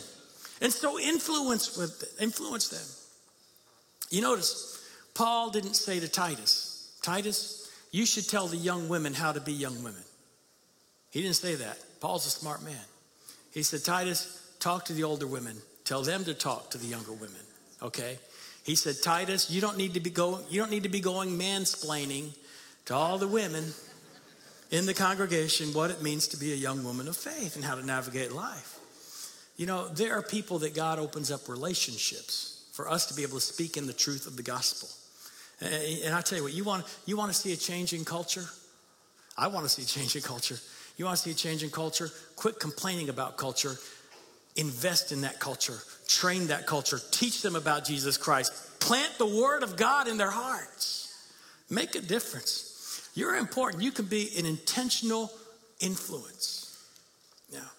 [0.61, 2.87] And so influence with influence them.
[4.11, 4.85] You notice
[5.15, 9.53] Paul didn't say to Titus, Titus, you should tell the young women how to be
[9.53, 10.03] young women.
[11.11, 11.79] He didn't say that.
[12.01, 12.75] Paul's a smart man.
[13.53, 15.57] He said, Titus, talk to the older women.
[15.85, 17.41] Tell them to talk to the younger women.
[17.83, 18.19] Okay?
[18.65, 21.39] He said, Titus, you don't need to be going, you don't need to be going
[21.39, 22.35] mansplaining
[22.87, 23.73] to all the women
[24.73, 27.77] in the congregation what it means to be a young woman of faith and how
[27.77, 28.81] to navigate life.
[29.57, 33.35] You know, there are people that God opens up relationships for us to be able
[33.35, 34.89] to speak in the truth of the gospel.
[35.61, 38.47] And I tell you what, you want, you want to see a change in culture?
[39.37, 40.57] I want to see a change in culture.
[40.97, 42.09] You want to see a change in culture?
[42.37, 43.77] Quit complaining about culture.
[44.57, 45.79] Invest in that culture.
[46.09, 46.99] Train that culture.
[47.11, 48.81] Teach them about Jesus Christ.
[48.81, 51.31] Plant the word of God in their hearts.
[51.71, 52.72] Make a difference.
[53.15, 53.83] You're important.
[53.83, 55.31] You can be an intentional
[55.81, 56.79] influence.
[57.53, 57.71] Now,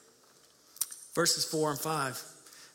[1.13, 2.23] Verses 4 and 5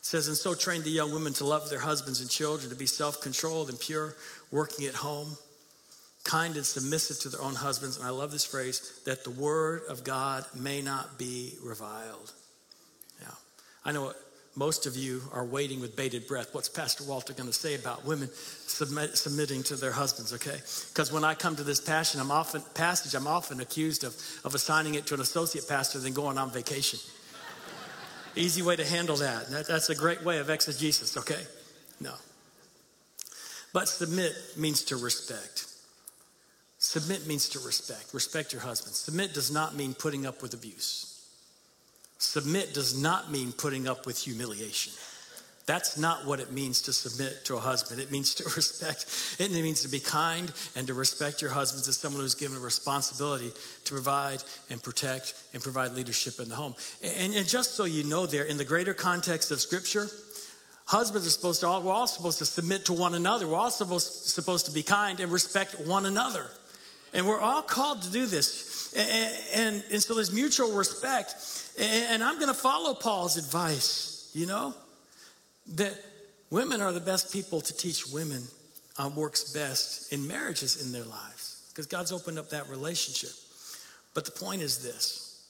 [0.01, 2.85] says, And so train the young women to love their husbands and children, to be
[2.85, 4.15] self controlled and pure,
[4.51, 5.37] working at home,
[6.23, 7.97] kind and submissive to their own husbands.
[7.97, 12.31] And I love this phrase, that the word of God may not be reviled.
[13.21, 13.27] Yeah.
[13.83, 14.13] I know
[14.59, 16.53] most of you are waiting with bated breath.
[16.53, 20.33] What's Pastor Walter going to say about women submit, submitting to their husbands?
[20.33, 24.13] Okay, because when I come to this passion, I'm often passage, I'm often accused of,
[24.43, 26.99] of assigning it to an associate pastor, then going on vacation.
[28.35, 29.49] Easy way to handle that.
[29.49, 29.65] that.
[29.65, 31.15] That's a great way of exegesis.
[31.15, 31.41] Okay,
[32.01, 32.13] no.
[33.71, 35.67] But submit means to respect.
[36.79, 38.13] Submit means to respect.
[38.13, 38.93] Respect your husband.
[38.93, 41.08] Submit does not mean putting up with abuse.
[42.19, 44.93] Submit does not mean putting up with humiliation.
[45.65, 48.01] That's not what it means to submit to a husband.
[48.01, 49.05] It means to respect.
[49.39, 52.59] It means to be kind and to respect your husbands as someone who's given a
[52.59, 53.51] responsibility
[53.85, 56.75] to provide and protect and provide leadership in the home.
[57.03, 60.07] And, and just so you know, there, in the greater context of Scripture,
[60.87, 63.47] husbands are supposed to, all, we're all supposed to submit to one another.
[63.47, 66.47] We're all supposed, supposed to be kind and respect one another.
[67.13, 68.93] And we're all called to do this.
[68.95, 71.35] And, and, and so there's mutual respect.
[71.79, 74.73] And I'm going to follow Paul's advice, you know,
[75.75, 75.93] that
[76.49, 78.43] women are the best people to teach women
[78.97, 83.31] on works best in marriages in their lives because God's opened up that relationship.
[84.13, 85.47] But the point is this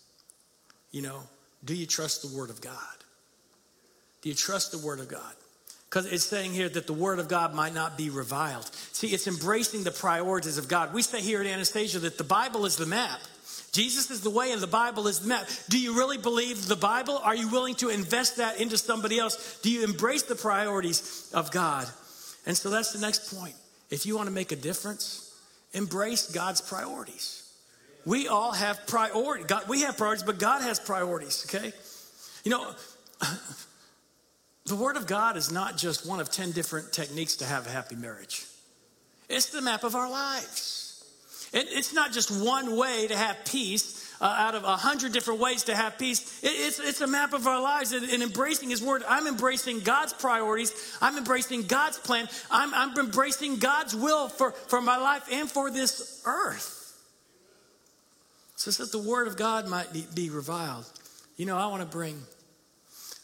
[0.92, 1.22] you know,
[1.66, 2.76] do you trust the Word of God?
[4.22, 5.34] Do you trust the Word of God?
[5.90, 8.70] Because it's saying here that the Word of God might not be reviled.
[8.92, 10.94] See, it's embracing the priorities of God.
[10.94, 13.20] We say here at Anastasia that the Bible is the map.
[13.72, 15.48] Jesus is the way and the Bible is the map.
[15.70, 17.18] Do you really believe the Bible?
[17.18, 19.60] Are you willing to invest that into somebody else?
[19.62, 21.88] Do you embrace the priorities of God?
[22.46, 23.56] And so that's the next point.
[23.90, 25.36] If you want to make a difference,
[25.74, 27.52] embrace God's priorities.
[28.06, 29.46] We all have priorities.
[29.48, 31.74] God, we have priorities, but God has priorities, okay?
[32.44, 32.72] You know,
[34.66, 37.70] the Word of God is not just one of 10 different techniques to have a
[37.70, 38.46] happy marriage,
[39.28, 40.89] it's the map of our lives.
[41.52, 44.06] It, it's not just one way to have peace.
[44.22, 46.44] Uh, out of a hundred different ways to have peace.
[46.44, 49.02] It, it's, it's a map of our lives and, and, embracing His Word.
[49.08, 50.74] I'm embracing God's priorities.
[51.02, 52.28] I'm embracing God's plan.
[52.52, 56.76] I'm, I'm embracing God's will for, for my life and for this earth.
[58.58, 60.86] So that the Word of God might be, be reviled.
[61.38, 62.22] You know, I want to bring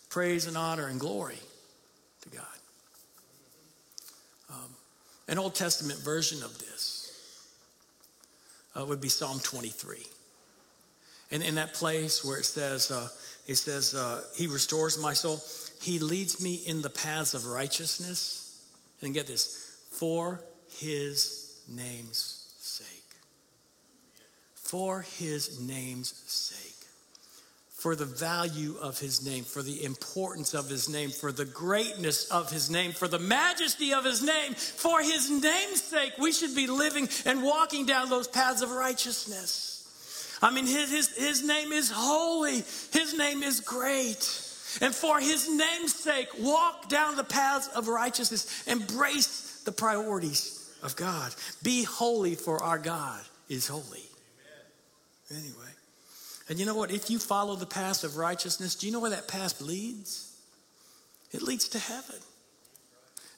[0.09, 1.39] praise and honor and glory
[2.21, 2.57] to God.
[4.49, 4.75] Um,
[5.27, 6.74] an Old Testament version of this
[8.75, 10.05] uh, would be Psalm 23.
[11.31, 13.07] And in that place where it says, uh,
[13.47, 15.41] it says, uh, He restores my soul,
[15.81, 18.41] He leads me in the paths of righteousness.
[19.01, 20.41] And get this, for
[20.77, 22.87] His name's sake.
[24.55, 26.64] For His name's sake
[27.85, 32.27] for the value of his name, for the importance of his name, for the greatness
[32.31, 36.55] of his name, for the majesty of his name, for his name's sake, we should
[36.55, 40.39] be living and walking down those paths of righteousness.
[40.41, 44.17] I mean, his, his, his name is holy, his name is great.
[44.81, 50.95] And for his name's sake, walk down the paths of righteousness, embrace the priorities of
[50.95, 51.35] God.
[51.61, 54.09] Be holy, for our God is holy.
[55.29, 55.74] Anyway.
[56.47, 56.91] And you know what?
[56.91, 60.35] If you follow the path of righteousness, do you know where that path leads?
[61.31, 62.17] It leads to heaven.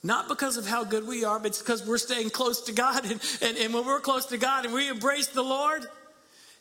[0.04, 3.06] Not because of how good we are, but it's because we're staying close to God.
[3.06, 5.86] And, and, and when we're close to God and we embrace the Lord,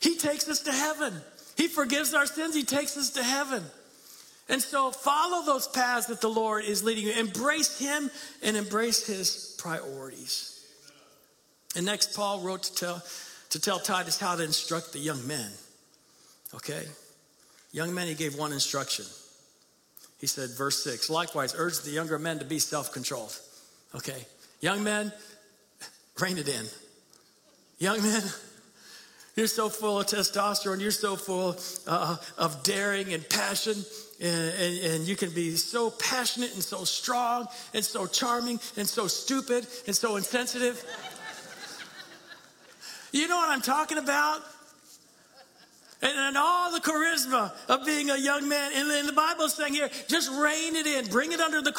[0.01, 1.13] He takes us to heaven.
[1.57, 3.63] He forgives our sins, He takes us to heaven.
[4.49, 7.13] And so follow those paths that the Lord is leading you.
[7.13, 8.11] Embrace Him
[8.43, 10.65] and embrace His priorities.
[11.75, 13.03] And next, Paul wrote to tell,
[13.51, 15.51] to tell Titus how to instruct the young men.
[16.57, 16.85] Okay?
[17.73, 19.05] Young men, he gave one instruction.
[20.19, 23.39] He said, verse 6, likewise, urge the younger men to be self controlled.
[23.95, 24.27] Okay?
[24.61, 25.13] Young men,
[26.21, 26.65] rein it in.
[27.79, 28.23] Young men,
[29.37, 33.77] you're so full of testosterone, you're so full uh, of daring and passion,
[34.19, 38.89] and, and, and, you can be so passionate and so strong and so charming and
[38.89, 40.83] so stupid and so insensitive.
[43.13, 44.41] you know what I'm talking about?
[46.03, 48.73] And, and, all the charisma of being a young man.
[48.75, 51.07] And then the Bible is saying here, just rein it in.
[51.07, 51.73] Bring it under the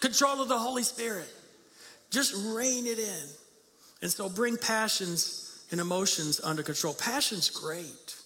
[0.00, 1.28] control of the Holy Spirit.
[2.10, 3.28] Just rein it in.
[4.02, 6.92] And so bring passions and emotions under control.
[6.92, 8.16] Passion's great.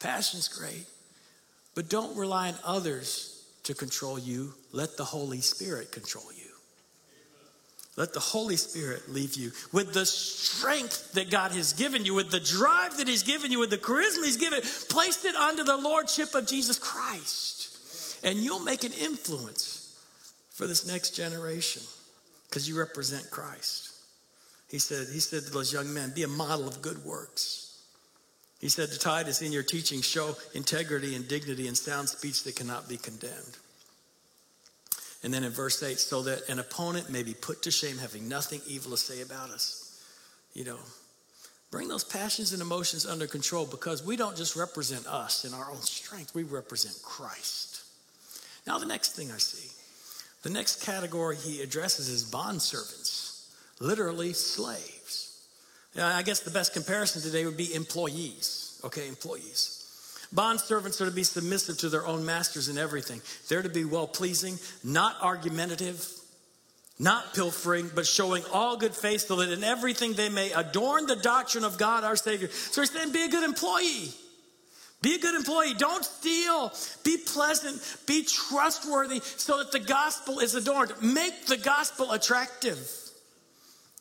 [0.00, 0.86] Passion's great.
[1.76, 4.54] But don't rely on others to control you.
[4.72, 6.39] Let the Holy Spirit control you.
[8.00, 12.30] Let the Holy Spirit leave you with the strength that God has given you, with
[12.30, 14.62] the drive that He's given you, with the charisma He's given.
[14.88, 18.18] Placed it under the Lordship of Jesus Christ.
[18.24, 20.02] and you'll make an influence
[20.48, 21.82] for this next generation
[22.48, 23.92] because you represent Christ.
[24.70, 27.82] He said, he said to those young men, be a model of good works.
[28.62, 32.56] He said to Titus, in your teaching, show integrity and dignity and sound speech that
[32.56, 33.58] cannot be condemned.
[35.22, 38.28] And then in verse 8, so that an opponent may be put to shame, having
[38.28, 40.02] nothing evil to say about us.
[40.54, 40.78] You know,
[41.70, 45.70] bring those passions and emotions under control because we don't just represent us in our
[45.70, 47.82] own strength, we represent Christ.
[48.66, 49.70] Now, the next thing I see,
[50.42, 55.46] the next category he addresses is bond servants, literally slaves.
[55.98, 59.79] I guess the best comparison today would be employees, okay, employees.
[60.32, 63.20] Bond servants are to be submissive to their own masters in everything.
[63.48, 66.06] They're to be well pleasing, not argumentative,
[66.98, 71.16] not pilfering, but showing all good faith so that in everything they may adorn the
[71.16, 72.48] doctrine of God our Savior.
[72.48, 74.12] So he's saying, be a good employee.
[75.02, 75.72] Be a good employee.
[75.74, 76.72] Don't steal.
[77.02, 77.80] Be pleasant.
[78.06, 80.92] Be trustworthy so that the gospel is adorned.
[81.00, 82.78] Make the gospel attractive.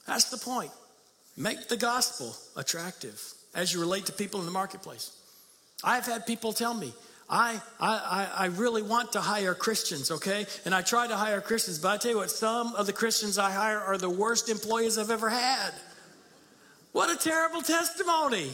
[0.06, 0.72] That's the point.
[1.38, 3.22] Make the gospel attractive
[3.56, 5.16] as you relate to people in the marketplace.
[5.84, 6.94] I've had people tell me,
[7.30, 10.48] I, I, I really want to hire Christians, okay?
[10.66, 13.38] And I try to hire Christians, but I tell you what, some of the Christians
[13.38, 15.72] I hire are the worst employees I've ever had.
[16.92, 18.50] What a terrible testimony.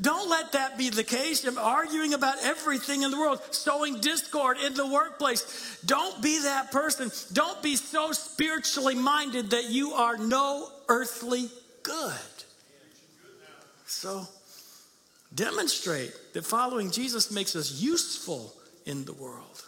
[0.00, 1.44] Don't let that be the case.
[1.46, 5.80] I'm arguing about everything in the world, sowing discord in the workplace.
[5.86, 7.10] Don't be that person.
[7.32, 11.48] Don't be so spiritually minded that you are no earthly
[11.82, 12.12] good.
[13.86, 14.26] So,
[15.36, 18.52] demonstrate that following Jesus makes us useful
[18.86, 19.62] in the world.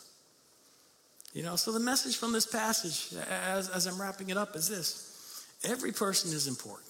[1.32, 4.68] You know, so the message from this passage, as, as I'm wrapping it up, is
[4.68, 6.88] this every person is important.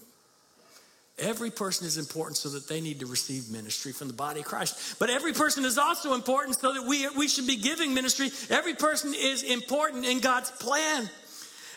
[1.18, 4.46] Every person is important so that they need to receive ministry from the body of
[4.46, 5.00] Christ.
[5.00, 8.30] But every person is also important so that we, we should be giving ministry.
[8.50, 11.10] Every person is important in God's plan.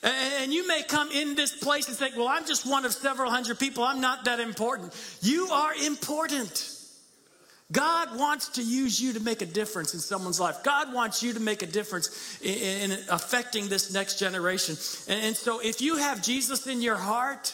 [0.03, 3.31] And you may come in this place and think, well, I'm just one of several
[3.31, 3.83] hundred people.
[3.83, 4.93] I'm not that important.
[5.21, 6.70] You are important.
[7.71, 10.63] God wants to use you to make a difference in someone's life.
[10.63, 14.75] God wants you to make a difference in, in affecting this next generation.
[15.07, 17.53] And, and so, if you have Jesus in your heart,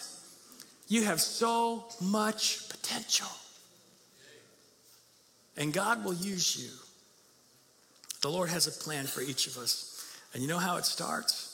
[0.87, 3.27] you have so much potential.
[5.57, 6.69] And God will use you.
[8.21, 9.93] The Lord has a plan for each of us.
[10.33, 11.53] And you know how it starts?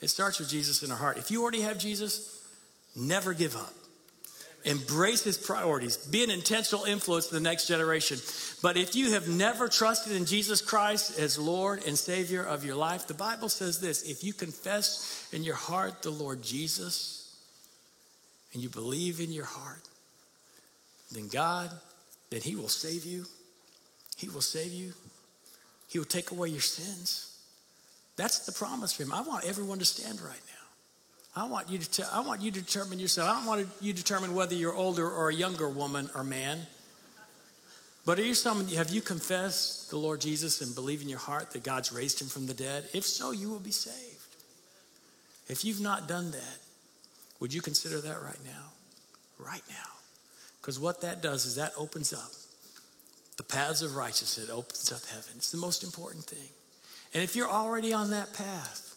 [0.00, 1.18] It starts with Jesus in our heart.
[1.18, 2.44] If you already have Jesus,
[2.94, 3.74] never give up.
[4.68, 5.96] Embrace his priorities.
[5.96, 8.18] Be an intentional influence to the next generation.
[8.60, 12.76] But if you have never trusted in Jesus Christ as Lord and Savior of your
[12.76, 17.34] life, the Bible says this if you confess in your heart the Lord Jesus
[18.52, 19.88] and you believe in your heart,
[21.12, 21.70] then God,
[22.28, 23.24] then He will save you.
[24.18, 24.92] He will save you.
[25.88, 27.40] He will take away your sins.
[28.16, 29.14] That's the promise for Him.
[29.14, 30.36] I want everyone to stand right.
[31.38, 33.30] I want you to, te- I want you to determine yourself.
[33.30, 36.66] I don't want you to determine whether you're older or a younger woman or man.
[38.04, 41.50] But are you someone, have you confessed the Lord Jesus and believe in your heart
[41.52, 42.88] that God's raised him from the dead?
[42.94, 44.34] If so, you will be saved.
[45.46, 46.58] If you've not done that,
[47.40, 48.72] would you consider that right now?
[49.38, 49.92] Right now.
[50.60, 52.32] Because what that does is that opens up
[53.36, 55.32] the paths of righteousness, it opens up heaven.
[55.36, 56.48] It's the most important thing.
[57.14, 58.96] And if you're already on that path,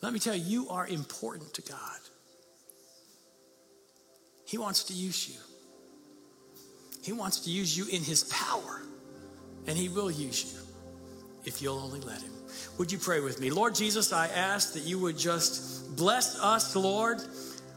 [0.00, 1.98] let me tell you, you are important to God.
[4.44, 5.36] He wants to use you.
[7.02, 8.82] He wants to use you in His power,
[9.66, 10.60] and He will use you
[11.44, 12.32] if you'll only let Him.
[12.78, 13.50] Would you pray with me?
[13.50, 17.18] Lord Jesus, I ask that you would just bless us, Lord,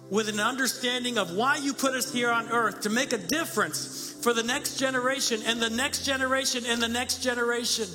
[0.10, 4.16] with an understanding of why you put us here on earth to make a difference
[4.22, 7.88] for the next generation and the next generation and the next generation.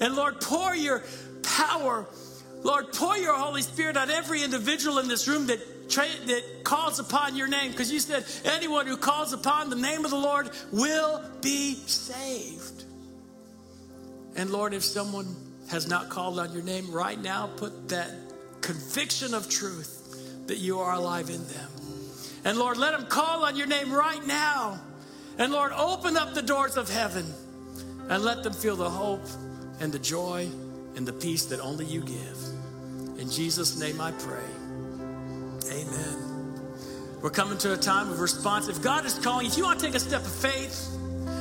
[0.00, 1.04] And Lord, pour your
[1.42, 2.06] power
[2.62, 6.98] Lord, pour your Holy Spirit on every individual in this room that, tra- that calls
[6.98, 10.50] upon your name, because you said anyone who calls upon the name of the Lord
[10.72, 12.84] will be saved.
[14.34, 15.34] And Lord, if someone
[15.70, 18.10] has not called on your name right now, put that
[18.60, 21.70] conviction of truth that you are alive in them.
[22.44, 24.80] And Lord, let them call on your name right now.
[25.38, 27.26] And Lord, open up the doors of heaven
[28.08, 29.26] and let them feel the hope
[29.80, 30.48] and the joy
[30.94, 32.45] and the peace that only you give.
[33.18, 34.44] In Jesus' name I pray.
[35.70, 36.26] Amen.
[37.22, 38.68] We're coming to a time of response.
[38.68, 40.96] If God is calling, if you want to take a step of faith,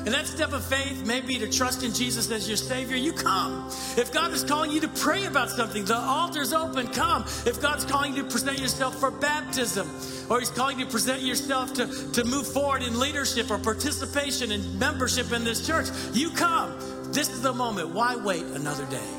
[0.06, 2.96] and that step of faith may be to trust in Jesus as your Savior.
[2.96, 3.68] You come.
[3.98, 6.88] If God is calling you to pray about something, the altar's open.
[6.88, 7.24] Come.
[7.48, 9.90] If God's calling you to present yourself for baptism,
[10.30, 14.52] or He's calling you to present yourself to, to move forward in leadership or participation
[14.52, 16.78] and membership in this church, you come.
[17.12, 17.90] This is the moment.
[17.90, 19.10] Why wait another day?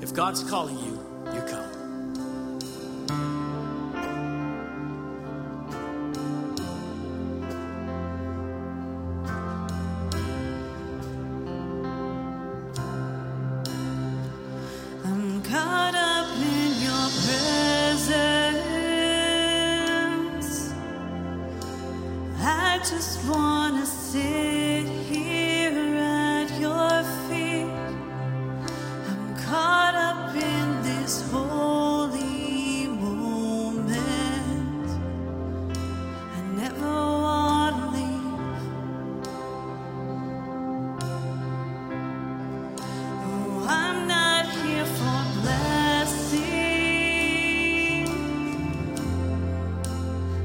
[0.00, 0.97] If God's calling you,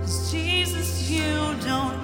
[0.04, 2.03] Cause Jesus, you don't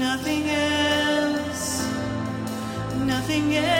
[0.00, 1.86] nothing else,
[3.04, 3.79] nothing else.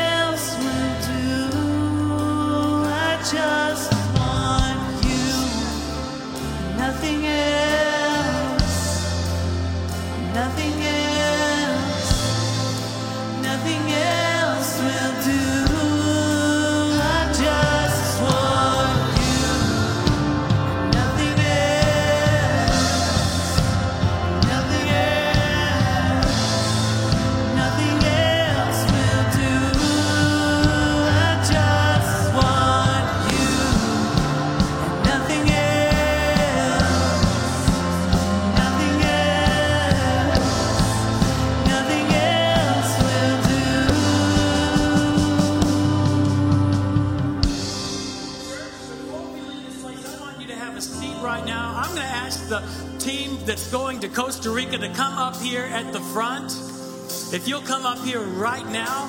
[57.32, 59.08] If you'll come up here right now,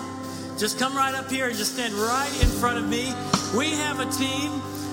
[0.60, 3.12] just come right up here and just stand right in front of me.
[3.58, 4.52] We have a team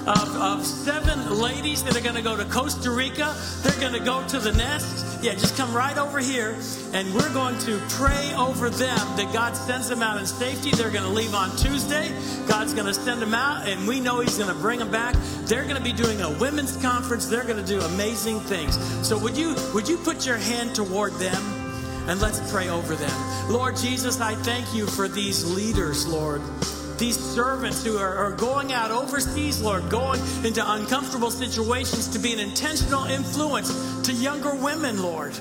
[0.09, 3.36] of, of seven ladies that are going to go to Costa Rica.
[3.62, 5.22] They're going to go to the nest.
[5.22, 6.56] Yeah, just come right over here,
[6.94, 10.70] and we're going to pray over them that God sends them out in safety.
[10.70, 12.10] They're going to leave on Tuesday.
[12.46, 15.16] God's going to send them out, and we know He's going to bring them back.
[15.42, 17.26] They're going to be doing a women's conference.
[17.26, 18.78] They're going to do amazing things.
[19.06, 21.57] So would you would you put your hand toward them?
[22.09, 23.51] and let's pray over them.
[23.51, 26.43] Lord Jesus, I thank you for these leaders, Lord.
[26.98, 32.32] These servants who are, are going out overseas, Lord, going into uncomfortable situations to be
[32.32, 35.39] an intentional influence to younger women, Lord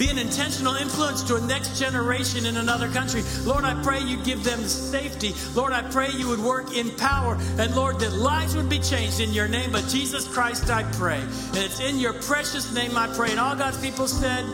[0.00, 3.22] be an intentional influence to a next generation in another country.
[3.44, 5.34] Lord, I pray you give them safety.
[5.54, 7.36] Lord, I pray you would work in power.
[7.58, 9.72] And Lord, that lives would be changed in your name.
[9.72, 11.20] But Jesus Christ, I pray.
[11.20, 13.30] And it's in your precious name I pray.
[13.30, 14.46] And all God's people said,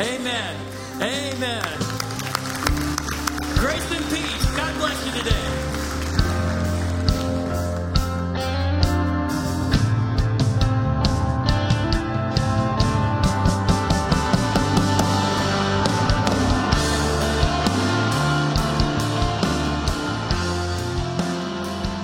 [0.00, 0.67] Amen.
[1.00, 1.62] Amen.
[3.56, 4.56] Grace and peace.
[4.56, 5.67] God bless you today.